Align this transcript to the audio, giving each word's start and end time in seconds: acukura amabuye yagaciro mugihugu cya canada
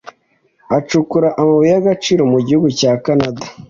acukura 0.77 1.27
amabuye 1.39 1.69
yagaciro 1.75 2.21
mugihugu 2.31 2.67
cya 2.79 2.91
canada 3.03 3.43